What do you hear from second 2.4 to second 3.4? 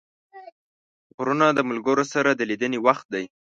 لیدنې وخت دی